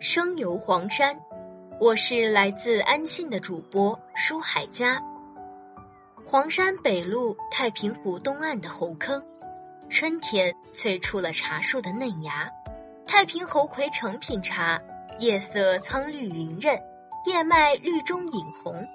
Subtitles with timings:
[0.00, 1.18] 生游黄山，
[1.80, 5.02] 我是来自安庆的主播舒海佳。
[6.24, 9.24] 黄山北麓太平湖东岸的猴坑，
[9.90, 12.52] 春天催出了茶树的嫩芽。
[13.08, 14.80] 太平猴魁成品茶，
[15.18, 16.78] 叶色苍绿匀润，
[17.26, 18.86] 叶脉绿中隐红，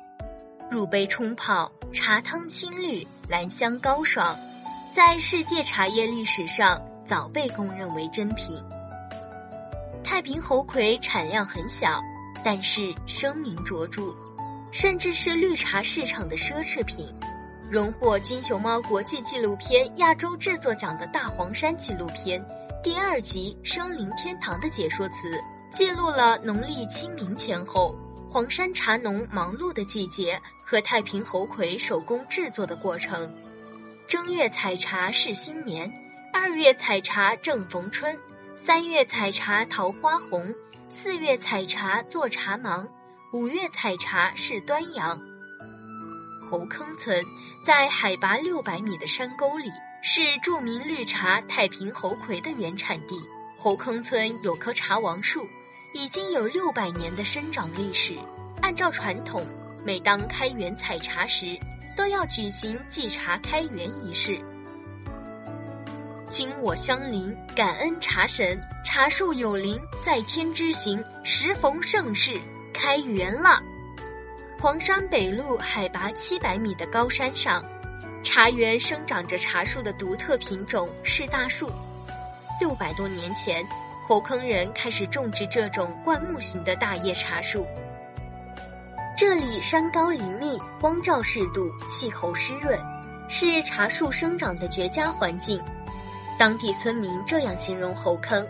[0.71, 4.37] 入杯冲泡，茶汤清绿，兰香高爽，
[4.93, 8.63] 在世界茶叶历史上早被公认为珍品。
[10.13, 11.99] 太平猴魁产量很小，
[12.45, 14.13] 但是声名卓著，
[14.71, 17.11] 甚至是绿茶市场的奢侈品。
[17.67, 22.45] 荣获金熊猫国际纪录片亚洲制作奖的大黄山纪录片
[22.83, 25.15] 第二集《生灵天堂》的解说词，
[25.71, 27.95] 记录了农历清明前后
[28.29, 33.35] 黄山茶农忙碌的季节和太平猴魁手工制作的过程。
[34.07, 35.91] 正月采茶是新年，
[36.31, 38.19] 二月采茶正逢春。
[38.65, 40.55] 三月采茶桃花红，
[40.89, 42.87] 四月采茶做茶芒，
[43.33, 45.19] 五月采茶是端阳。
[46.49, 47.25] 猴坑村
[47.65, 49.69] 在海拔六百米的山沟里，
[50.01, 53.19] 是著名绿茶太平猴魁的原产地。
[53.59, 55.45] 猴坑村有棵茶王树，
[55.93, 58.15] 已经有六百年的生长历史。
[58.61, 59.45] 按照传统，
[59.83, 61.59] 每当开园采茶时，
[61.97, 64.39] 都要举行祭茶开园仪式。
[66.33, 72.33] 今我相邻，感恩茶神，茶树有灵，在天之行，时逢盛世，
[72.73, 73.61] 开园了。
[74.59, 77.63] 黄山北麓海拔七百米的高山上，
[78.23, 81.71] 茶园生长着茶树的独特品种是大树。
[82.59, 83.63] 六百多年前，
[84.07, 87.67] 猴坑人开始种植这种灌木型的大叶茶树。
[89.15, 92.79] 这里山高林密，光照适度，气候湿润，
[93.29, 95.63] 是茶树生长的绝佳环境。
[96.37, 98.45] 当地村民这样形容猴坑：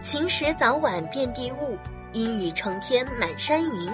[0.00, 1.78] 晴时早晚遍地雾，
[2.12, 3.90] 阴雨成天满山云。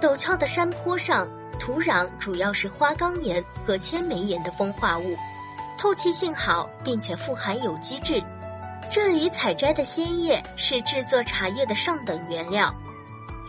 [0.00, 5.16] 陡峭的山坡上，土壤主要是花岗岩和千枚岩的风化物，
[5.78, 8.22] 透气性好，并且富含有机质。
[8.90, 12.74] 这里采摘的鲜叶是制作茶叶的上等原料。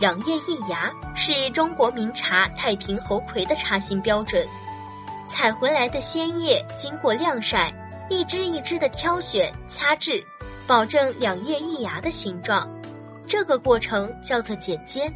[0.00, 4.46] 两叶一芽是中国名茶太平猴魁的茶型标准。
[5.26, 7.72] 采回来的鲜叶经过晾晒。
[8.10, 10.24] 一支一支的挑选、掐制，
[10.66, 12.80] 保证两叶一芽的形状。
[13.26, 15.14] 这个过程叫做剪尖。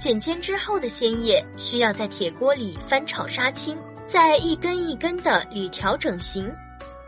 [0.00, 6.54] 剪尖之后的鲜叶需要在铁锅里翻炒杀青，再一根一根的捋条整形。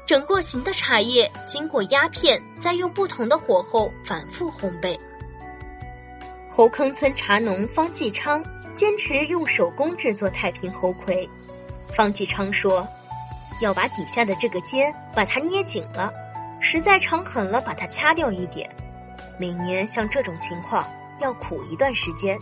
[0.06, 4.98] 整过形的茶叶经过压片，再用不同的火候反复烘焙。
[6.50, 11.30] 猴坑村茶农方继昌坚持用手工制作太平猴魁。
[11.90, 12.86] 方继昌说。
[13.60, 16.12] 要把底下的这个尖把它捏紧了，
[16.60, 18.70] 实在长狠了把它掐掉一点。
[19.38, 22.38] 每年像这种情况要苦一段时间，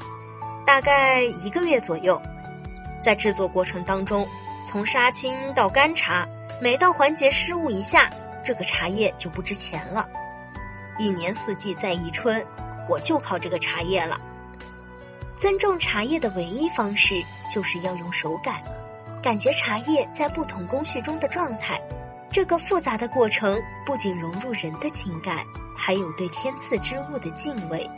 [0.66, 2.20] 大概一个月左右。
[3.00, 4.28] 在制作过程当中，
[4.64, 6.28] 从杀青到干茶，
[6.60, 8.10] 每到环节失误一下，
[8.44, 10.08] 这个茶叶就不值钱了。
[10.98, 12.46] 一年四季在宜春，
[12.88, 14.20] 我就靠这个茶叶了。
[15.36, 18.62] 尊重茶叶的唯一方式就是要用手感。
[19.22, 21.80] 感觉茶叶在不同工序中的状态，
[22.28, 25.44] 这个复杂的过程不仅融入人的情感，
[25.76, 27.88] 还有对天赐之物的敬畏。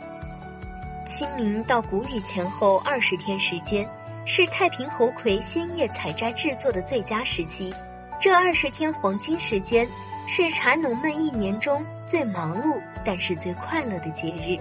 [1.05, 3.89] 清明到谷雨前后二十天时间，
[4.25, 7.73] 是太平猴魁鲜叶采摘制作的最佳时期。
[8.19, 9.87] 这二十天黄金时间，
[10.27, 14.59] 是茶农们一年中最忙碌但是最快乐的节日。